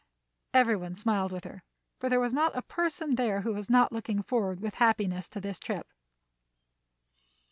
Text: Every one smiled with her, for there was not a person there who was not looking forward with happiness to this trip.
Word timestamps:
Every 0.55 0.75
one 0.75 0.95
smiled 0.95 1.31
with 1.31 1.43
her, 1.43 1.61
for 1.99 2.09
there 2.09 2.19
was 2.19 2.33
not 2.33 2.57
a 2.57 2.63
person 2.63 3.13
there 3.17 3.41
who 3.41 3.53
was 3.53 3.69
not 3.69 3.91
looking 3.91 4.23
forward 4.23 4.59
with 4.59 4.79
happiness 4.79 5.29
to 5.29 5.39
this 5.39 5.59
trip. 5.59 5.87